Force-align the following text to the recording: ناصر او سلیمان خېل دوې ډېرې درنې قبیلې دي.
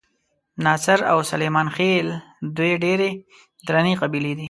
ناصر 0.65 0.99
او 1.11 1.19
سلیمان 1.31 1.67
خېل 1.75 2.07
دوې 2.57 2.73
ډېرې 2.83 3.09
درنې 3.67 3.93
قبیلې 4.01 4.33
دي. 4.35 4.39